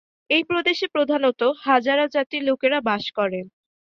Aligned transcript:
এই 0.29 0.43
প্রদেশে 0.43 0.85
প্রধানত 0.87 1.41
হাজারা 1.65 2.05
জাতির 2.07 2.41
লোকেরা 2.49 2.79
বাস 2.81 3.03
করেন। 3.17 3.45